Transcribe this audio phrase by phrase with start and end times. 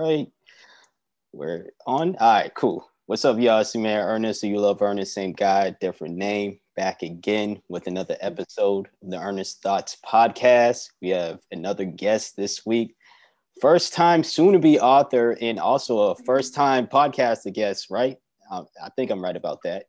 [0.00, 0.32] right.
[1.32, 2.16] We're on.
[2.16, 2.88] All right, cool.
[3.06, 3.60] What's up, y'all?
[3.60, 4.40] It's man Ernest.
[4.40, 6.58] So you love Ernest, same guy, different name.
[6.74, 10.88] Back again with another episode of the Ernest Thoughts podcast.
[11.02, 12.96] We have another guest this week.
[13.60, 18.16] First time soon to be author and also a first time podcast guest, right?
[18.50, 19.84] Um, I think I'm right about that.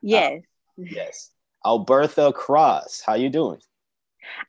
[0.00, 0.42] Yes.
[0.76, 1.30] Uh, yes.
[1.64, 3.02] Albertha Cross.
[3.06, 3.60] How you doing?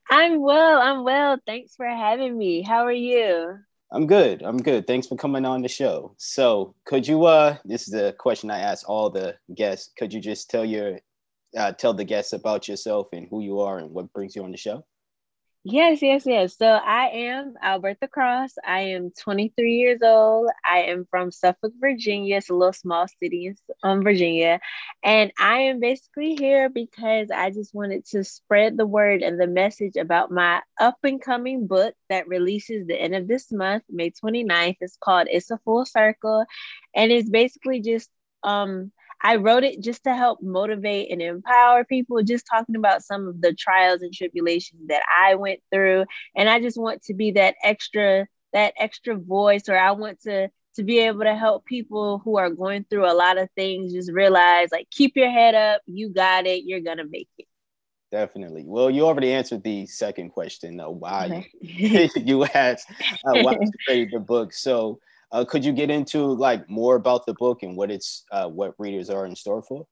[0.09, 0.81] I'm well.
[0.81, 1.37] I'm well.
[1.45, 2.63] Thanks for having me.
[2.63, 3.59] How are you?
[3.93, 4.41] I'm good.
[4.41, 4.87] I'm good.
[4.87, 6.15] Thanks for coming on the show.
[6.17, 9.91] So, could you uh this is a question I ask all the guests.
[9.97, 10.99] Could you just tell your
[11.55, 14.51] uh, tell the guests about yourself and who you are and what brings you on
[14.51, 14.83] the show?
[15.65, 16.57] Yes, yes, yes.
[16.57, 18.55] So I am Albertha Cross.
[18.67, 20.49] I am 23 years old.
[20.65, 22.37] I am from Suffolk, Virginia.
[22.37, 24.59] It's a little small city in um, Virginia.
[25.03, 29.47] And I am basically here because I just wanted to spread the word and the
[29.47, 34.11] message about my up and coming book that releases the end of this month, May
[34.11, 34.77] 29th.
[34.81, 36.45] It's called It's a Full Circle.
[36.93, 38.09] And it's basically just
[38.43, 38.91] um
[39.23, 43.41] I wrote it just to help motivate and empower people, just talking about some of
[43.41, 46.05] the trials and tribulations that I went through.
[46.35, 50.49] And I just want to be that extra, that extra voice, or I want to
[50.75, 54.11] to be able to help people who are going through a lot of things just
[54.11, 57.45] realize like keep your head up, you got it, you're gonna make it.
[58.11, 58.63] Definitely.
[58.67, 60.91] Well, you already answered the second question, though.
[60.91, 64.53] Why you, you asked uh, why you created the book.
[64.53, 64.99] So
[65.33, 68.75] uh, could you get into like more about the book and what it's uh, what
[68.77, 69.85] readers are in store for?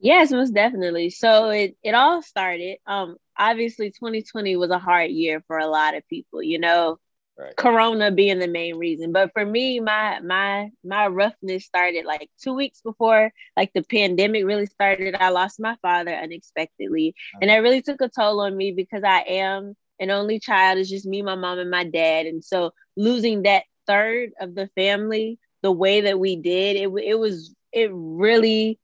[0.00, 1.10] Yes, most definitely.
[1.10, 2.78] So it it all started.
[2.86, 6.42] Um, obviously, 2020 was a hard year for a lot of people.
[6.42, 6.98] You know,
[7.38, 7.54] right.
[7.56, 9.12] Corona being the main reason.
[9.12, 14.46] But for me, my my my roughness started like two weeks before like the pandemic
[14.46, 15.14] really started.
[15.14, 17.38] I lost my father unexpectedly, uh-huh.
[17.42, 20.78] and that really took a toll on me because I am an only child.
[20.78, 24.68] It's just me, my mom, and my dad, and so losing that third of the
[24.74, 28.78] family the way that we did, it it was it really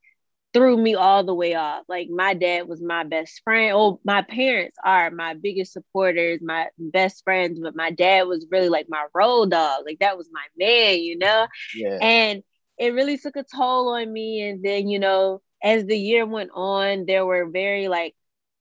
[0.52, 1.84] threw me all the way off.
[1.88, 3.72] Like my dad was my best friend.
[3.76, 8.68] Oh, my parents are my biggest supporters, my best friends, but my dad was really
[8.70, 9.84] like my role dog.
[9.84, 11.46] Like that was my man, you know?
[11.74, 11.98] Yeah.
[12.00, 12.42] And
[12.78, 14.42] it really took a toll on me.
[14.48, 18.14] And then, you know, as the year went on, there were very like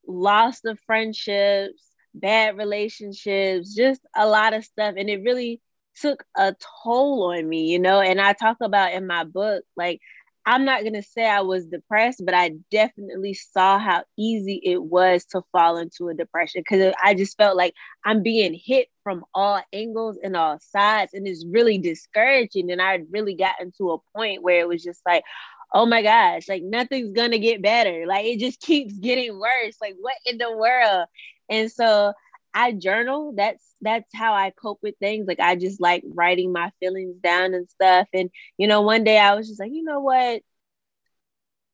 [0.06, 1.82] loss of friendships,
[2.14, 4.96] bad relationships, just a lot of stuff.
[4.98, 5.62] And it really
[6.02, 8.02] took a toll on me, you know.
[8.02, 10.02] And I talk about in my book, like,
[10.46, 14.82] I'm not going to say I was depressed, but I definitely saw how easy it
[14.82, 17.74] was to fall into a depression because I just felt like
[18.04, 21.14] I'm being hit from all angles and all sides.
[21.14, 22.72] And it's really discouraging.
[22.72, 25.24] And I really gotten to a point where it was just like,
[25.72, 28.06] oh my gosh, like nothing's going to get better.
[28.08, 29.76] Like it just keeps getting worse.
[29.80, 31.06] Like, what in the world?
[31.50, 32.14] And so
[32.54, 33.34] I journal.
[33.36, 35.28] That's that's how I cope with things.
[35.28, 38.08] Like I just like writing my feelings down and stuff.
[38.14, 40.42] And you know, one day I was just like, you know what?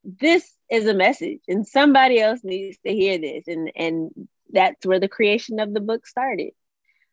[0.03, 3.47] This is a message and somebody else needs to hear this.
[3.47, 4.11] And and
[4.51, 6.51] that's where the creation of the book started.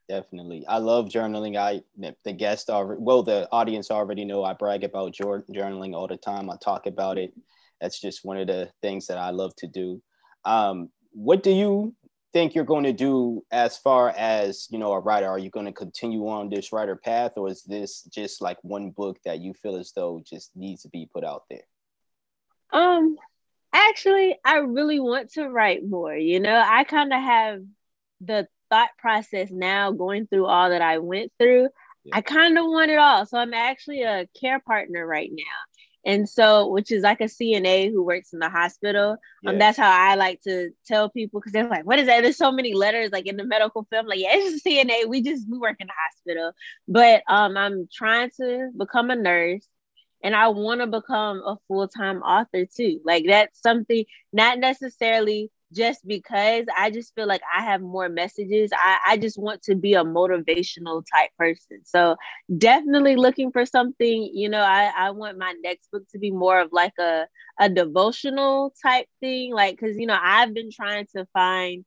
[0.09, 0.67] Definitely.
[0.67, 1.57] I love journaling.
[1.57, 1.83] I
[2.25, 6.51] the guest already well, the audience already know I brag about journaling all the time.
[6.51, 7.33] I talk about it.
[7.81, 10.03] That's just one of the things that I love to do.
[10.45, 11.95] Um, what do you
[12.33, 15.29] think you're going to do as far as you know a writer?
[15.29, 18.91] Are you going to continue on this writer path or is this just like one
[18.91, 21.67] book that you feel as though just needs to be put out there?
[22.73, 23.17] Um
[23.73, 26.63] actually i really want to write more you know?
[26.65, 27.61] I kind of have
[28.21, 31.69] the thought process now going through all that i went through.
[32.05, 32.17] Yeah.
[32.17, 35.43] i kind of want it all so i'm actually a care partner right now
[36.05, 39.17] and so, which is like a CNA who works in the hospital.
[39.47, 42.37] Um, that's how I like to tell people because they're like, "What is that?" There's
[42.37, 44.07] so many letters like in the medical field.
[44.07, 45.09] like, yeah, it's a CNA.
[45.09, 46.53] We just we work in the hospital.
[46.89, 49.67] But um, I'm trying to become a nurse,
[50.25, 53.01] and I want to become a full time author too.
[53.05, 58.71] Like that's something not necessarily just because I just feel like I have more messages.
[58.73, 61.81] I, I just want to be a motivational type person.
[61.85, 62.17] So
[62.59, 66.61] definitely looking for something, you know, I, I want my next book to be more
[66.61, 67.27] of like a,
[67.59, 69.53] a devotional type thing.
[69.53, 71.85] Like, cause you know, I've been trying to find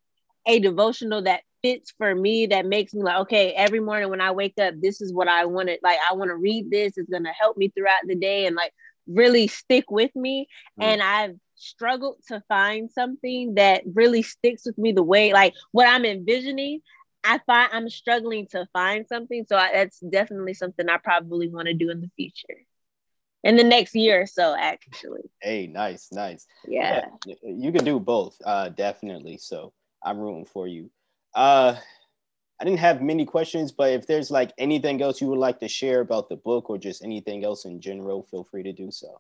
[0.48, 4.31] a devotional that fits for me that makes me like, okay, every morning when I
[4.31, 6.98] wake up, this is what I wanted like, I want to read this.
[6.98, 8.74] It's gonna help me throughout the day and like
[9.08, 10.48] really stick with me.
[10.80, 10.84] Mm.
[10.84, 15.88] And I've struggled to find something that really sticks with me the way like what
[15.88, 16.81] I'm envisioning.
[17.24, 19.46] I find I'm struggling to find something.
[19.48, 22.62] So I, that's definitely something I probably want to do in the future.
[23.44, 25.22] In the next year or so, actually.
[25.40, 26.48] Hey, nice, nice.
[26.68, 27.06] Yeah.
[27.25, 29.38] yeah you can do both, uh, definitely.
[29.38, 29.74] So
[30.04, 30.92] I'm rooting for you.
[31.34, 31.75] Uh
[32.60, 35.68] I didn't have many questions, but if there's like anything else you would like to
[35.68, 39.19] share about the book or just anything else in general, feel free to do so.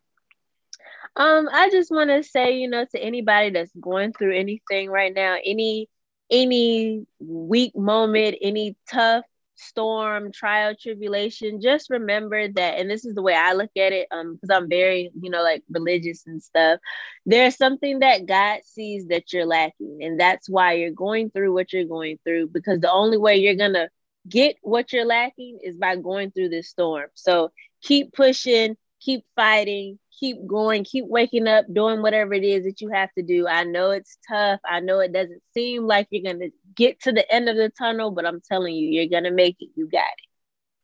[1.17, 5.13] Um, I just want to say, you know, to anybody that's going through anything right
[5.13, 5.89] now, any
[6.31, 9.23] any weak moment, any tough
[9.55, 14.07] storm, trial, tribulation, just remember that, and this is the way I look at it,
[14.11, 16.79] um, because I'm very, you know, like religious and stuff.
[17.25, 21.71] There's something that God sees that you're lacking, and that's why you're going through what
[21.71, 23.89] you're going through, because the only way you're gonna
[24.27, 27.07] get what you're lacking is by going through this storm.
[27.13, 27.51] So
[27.81, 32.89] keep pushing, keep fighting, keep going, keep waking up, doing whatever it is that you
[32.89, 33.47] have to do.
[33.47, 34.59] I know it's tough.
[34.67, 37.69] I know it doesn't seem like you're going to get to the end of the
[37.69, 39.69] tunnel, but I'm telling you, you're going to make it.
[39.75, 40.03] You got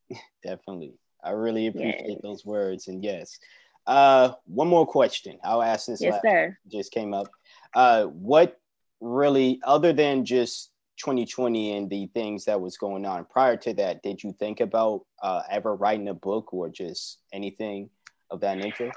[0.10, 0.18] it.
[0.44, 0.94] Definitely.
[1.24, 2.20] I really appreciate yes.
[2.22, 2.88] those words.
[2.88, 3.40] And yes,
[3.88, 5.40] uh, one more question.
[5.44, 6.02] I'll ask this.
[6.02, 6.58] Yes, sir.
[6.72, 7.28] Just came up.
[7.74, 8.60] Uh, what
[9.00, 14.04] really, other than just 2020 and the things that was going on prior to that,
[14.04, 17.90] did you think about uh, ever writing a book or just anything
[18.32, 18.92] of that nature?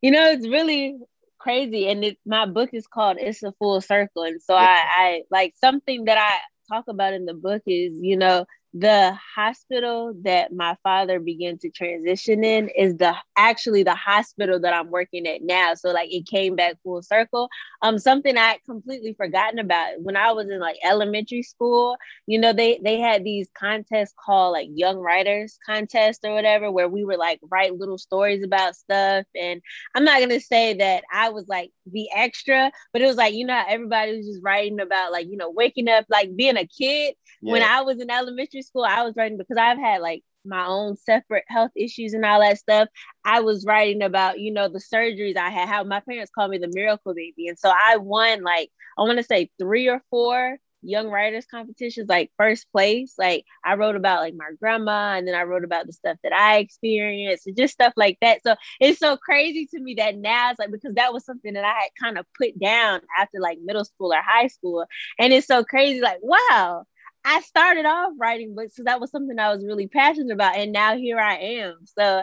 [0.00, 0.98] You know, it's really
[1.38, 1.88] crazy.
[1.88, 4.24] And it, my book is called It's a Full Circle.
[4.24, 6.38] And so I, I like something that I
[6.72, 8.44] talk about in the book is, you know,
[8.78, 14.72] the hospital that my father began to transition in is the actually the hospital that
[14.72, 15.74] I'm working at now.
[15.74, 17.48] So like it came back full circle.
[17.82, 21.96] Um, something I had completely forgotten about when I was in like elementary school.
[22.26, 26.88] You know, they they had these contests called like Young Writers Contest or whatever, where
[26.88, 29.26] we were like write little stories about stuff.
[29.34, 29.60] And
[29.96, 33.46] I'm not gonna say that I was like the extra, but it was like you
[33.46, 37.14] know everybody was just writing about like you know waking up like being a kid.
[37.40, 37.52] Yeah.
[37.52, 40.96] When I was in elementary school, I was writing because I've had like my own
[40.96, 42.88] separate health issues and all that stuff.
[43.24, 46.58] I was writing about, you know, the surgeries I had, how my parents called me
[46.58, 47.48] the miracle baby.
[47.48, 52.08] And so I won like, I want to say three or four young writers competitions,
[52.08, 53.14] like first place.
[53.18, 56.32] Like I wrote about like my grandma and then I wrote about the stuff that
[56.32, 58.42] I experienced and just stuff like that.
[58.44, 61.64] So it's so crazy to me that now it's like, because that was something that
[61.64, 64.86] I had kind of put down after like middle school or high school.
[65.18, 66.84] And it's so crazy, like, wow
[67.28, 70.72] I started off writing books because that was something I was really passionate about, and
[70.72, 71.80] now here I am.
[71.84, 72.22] So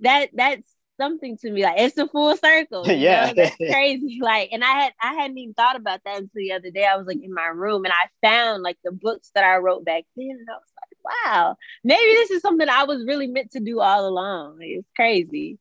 [0.00, 0.70] that that's
[1.00, 1.62] something to me.
[1.62, 2.86] Like it's a full circle.
[2.86, 3.32] yeah, know?
[3.36, 4.18] that's crazy.
[4.20, 6.84] Like, and I had I hadn't even thought about that until the other day.
[6.84, 9.86] I was like in my room and I found like the books that I wrote
[9.86, 13.52] back then, and I was like, wow, maybe this is something I was really meant
[13.52, 14.58] to do all along.
[14.60, 15.58] It's crazy.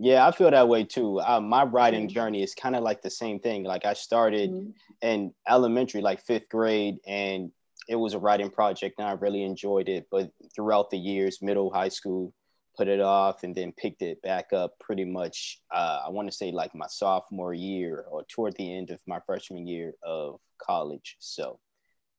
[0.00, 1.20] Yeah, I feel that way too.
[1.20, 2.14] Uh, my writing mm-hmm.
[2.14, 3.64] journey is kind of like the same thing.
[3.64, 4.70] Like I started mm-hmm.
[5.02, 7.50] in elementary, like fifth grade, and
[7.88, 10.06] it was a writing project and I really enjoyed it.
[10.10, 12.34] But throughout the years, middle, high school,
[12.76, 16.36] put it off and then picked it back up pretty much, uh, I want to
[16.36, 21.16] say like my sophomore year or toward the end of my freshman year of college.
[21.18, 21.58] So,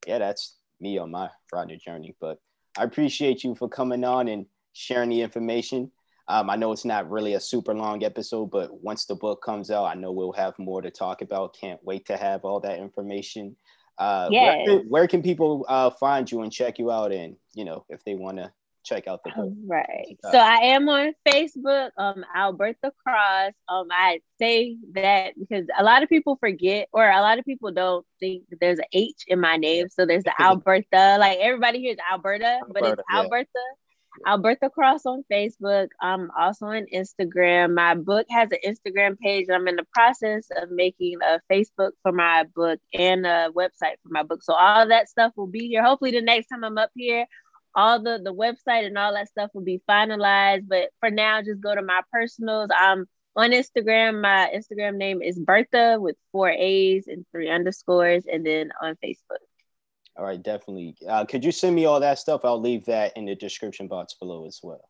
[0.06, 2.16] yeah, that's me on my writing journey.
[2.20, 2.40] But
[2.78, 5.92] I appreciate you for coming on and sharing the information.
[6.28, 9.72] Um, I know it's not really a super long episode, but once the book comes
[9.72, 11.56] out, I know we'll have more to talk about.
[11.60, 13.56] Can't wait to have all that information.
[14.00, 14.66] Uh, yes.
[14.66, 18.04] where, where can people uh, find you and check you out and you know if
[18.06, 18.52] they want to
[18.86, 19.54] check out the book?
[19.68, 20.18] Right.
[20.32, 23.52] So i am on facebook um albertha cross.
[23.68, 27.72] Um i say that because a lot of people forget or a lot of people
[27.72, 29.90] don't think that there's an h in my name.
[29.90, 31.18] So there's the alberta.
[31.20, 33.18] Like everybody hears alberta, alberta but it's yeah.
[33.18, 33.66] albertha
[34.26, 35.90] Albertha Cross on Facebook.
[36.02, 37.74] I'm also on Instagram.
[37.76, 39.48] My book has an Instagram page.
[39.52, 44.10] I'm in the process of making a Facebook for my book and a website for
[44.10, 44.44] my book.
[44.44, 45.84] So all that stuff will be here.
[45.84, 47.26] Hopefully the next time I'm up here,
[47.76, 50.68] all the the website and all that stuff will be finalized.
[50.68, 52.70] But for now, just go to my personals.
[52.76, 53.06] I'm
[53.36, 54.22] on Instagram.
[54.22, 59.49] My Instagram name is Bertha with four A's and three underscores, and then on Facebook.
[60.20, 60.98] All right, definitely.
[61.08, 62.42] Uh, could you send me all that stuff?
[62.44, 64.90] I'll leave that in the description box below as well.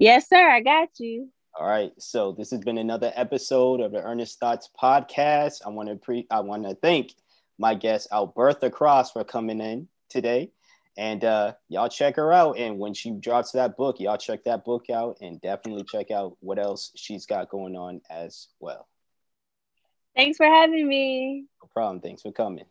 [0.00, 0.50] Yes, sir.
[0.50, 1.28] I got you.
[1.56, 1.92] All right.
[1.98, 5.60] So this has been another episode of the Earnest Thoughts podcast.
[5.64, 7.14] I want to pre I want to thank
[7.56, 10.50] my guest Albertha Cross for coming in today.
[10.96, 12.58] And uh, y'all check her out.
[12.58, 16.36] And when she drops that book, y'all check that book out and definitely check out
[16.40, 18.88] what else she's got going on as well.
[20.16, 21.44] Thanks for having me.
[21.62, 22.00] No problem.
[22.00, 22.64] Thanks for coming.